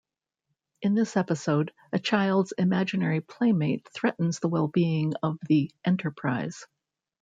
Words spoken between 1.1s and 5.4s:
episode, a child's imaginary playmate threatens the well-being of